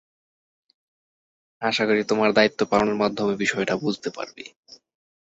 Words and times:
আশা 1.61 1.83
করি 1.85 2.01
তোমার 2.09 2.29
দায়িত্ব 2.37 2.59
পালনের 2.71 2.97
মাধ্যমে 3.01 3.33
বিষয়টা 3.43 3.73
বুঝতে 3.83 4.09
পারবে। 4.17 4.43